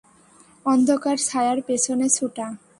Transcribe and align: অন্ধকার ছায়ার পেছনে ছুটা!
অন্ধকার 0.65 1.17
ছায়ার 1.27 1.59
পেছনে 1.67 2.05
ছুটা! 2.09 2.45